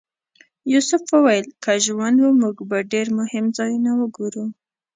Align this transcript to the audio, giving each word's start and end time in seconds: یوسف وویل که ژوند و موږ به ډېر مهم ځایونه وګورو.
یوسف 0.73 1.03
وویل 1.13 1.45
که 1.63 1.71
ژوند 1.85 2.17
و 2.21 2.27
موږ 2.41 2.57
به 2.69 2.77
ډېر 2.93 3.07
مهم 3.19 3.45
ځایونه 3.57 3.91
وګورو. 3.99 4.45